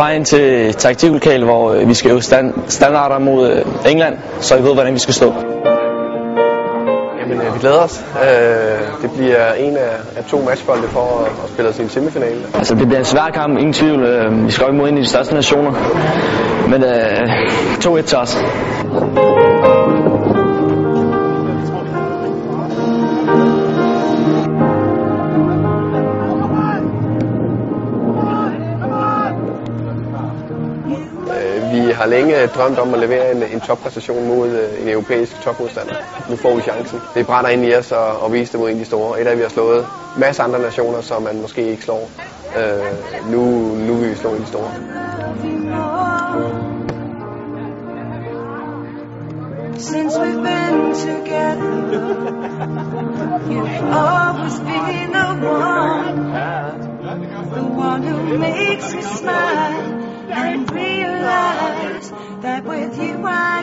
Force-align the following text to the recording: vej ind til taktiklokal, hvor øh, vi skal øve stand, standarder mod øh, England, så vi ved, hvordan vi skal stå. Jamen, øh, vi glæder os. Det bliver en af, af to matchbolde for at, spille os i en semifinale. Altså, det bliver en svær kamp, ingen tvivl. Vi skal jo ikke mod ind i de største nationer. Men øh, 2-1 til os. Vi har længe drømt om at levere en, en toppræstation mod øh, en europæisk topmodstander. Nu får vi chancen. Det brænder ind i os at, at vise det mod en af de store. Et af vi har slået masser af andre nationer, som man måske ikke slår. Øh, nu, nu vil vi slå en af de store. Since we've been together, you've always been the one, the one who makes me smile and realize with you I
vej 0.00 0.14
ind 0.14 0.24
til 0.24 0.74
taktiklokal, 0.74 1.44
hvor 1.44 1.72
øh, 1.72 1.88
vi 1.88 1.94
skal 1.94 2.10
øve 2.10 2.22
stand, 2.22 2.54
standarder 2.68 3.18
mod 3.18 3.50
øh, 3.50 3.92
England, 3.92 4.14
så 4.40 4.56
vi 4.56 4.62
ved, 4.62 4.74
hvordan 4.74 4.94
vi 4.94 4.98
skal 4.98 5.14
stå. 5.14 5.34
Jamen, 7.20 7.40
øh, 7.40 7.54
vi 7.54 7.58
glæder 7.60 7.78
os. 7.78 8.04
Det 9.02 9.10
bliver 9.16 9.52
en 9.52 9.76
af, 9.76 9.96
af 10.16 10.24
to 10.24 10.42
matchbolde 10.42 10.88
for 10.88 11.28
at, 11.44 11.50
spille 11.50 11.70
os 11.70 11.78
i 11.78 11.82
en 11.82 11.88
semifinale. 11.88 12.40
Altså, 12.54 12.74
det 12.74 12.86
bliver 12.86 12.98
en 12.98 13.04
svær 13.04 13.30
kamp, 13.34 13.58
ingen 13.58 13.72
tvivl. 13.72 14.00
Vi 14.46 14.50
skal 14.50 14.64
jo 14.64 14.68
ikke 14.68 14.78
mod 14.78 14.88
ind 14.88 14.98
i 14.98 15.00
de 15.00 15.06
største 15.06 15.34
nationer. 15.34 15.72
Men 16.68 16.84
øh, 16.84 18.00
2-1 18.00 18.02
til 18.02 18.18
os. 18.18 18.36
Vi 31.72 31.90
har 31.92 32.06
længe 32.06 32.46
drømt 32.46 32.78
om 32.78 32.94
at 32.94 33.00
levere 33.00 33.32
en, 33.32 33.42
en 33.42 33.60
toppræstation 33.60 34.28
mod 34.28 34.48
øh, 34.48 34.82
en 34.82 34.88
europæisk 34.88 35.40
topmodstander. 35.42 35.94
Nu 36.30 36.36
får 36.36 36.54
vi 36.56 36.62
chancen. 36.62 37.00
Det 37.14 37.26
brænder 37.26 37.50
ind 37.50 37.64
i 37.64 37.74
os 37.74 37.92
at, 37.92 37.98
at 38.24 38.32
vise 38.32 38.52
det 38.52 38.60
mod 38.60 38.68
en 38.68 38.74
af 38.74 38.78
de 38.78 38.84
store. 38.84 39.20
Et 39.20 39.26
af 39.26 39.36
vi 39.36 39.42
har 39.42 39.48
slået 39.48 39.86
masser 40.18 40.42
af 40.42 40.46
andre 40.48 40.60
nationer, 40.60 41.00
som 41.00 41.22
man 41.22 41.40
måske 41.40 41.62
ikke 41.70 41.82
slår. 41.82 42.10
Øh, 42.58 43.32
nu, 43.32 43.40
nu 43.86 43.94
vil 43.94 44.10
vi 44.10 44.14
slå 44.14 44.30
en 44.30 44.36
af 44.36 44.40
de 44.40 44.46
store. 44.46 44.70
Since 49.78 50.18
we've 50.18 50.42
been 50.42 50.92
together, 50.92 51.74
you've 53.50 53.80
always 54.04 54.58
been 54.58 55.12
the 55.12 55.28
one, 55.48 56.18
the 57.54 57.62
one 57.62 58.02
who 58.02 58.38
makes 58.38 58.94
me 58.94 59.02
smile 59.02 59.80
and 60.30 60.70
realize 60.70 61.39
with 62.64 62.98
you 62.98 63.26
I 63.26 63.59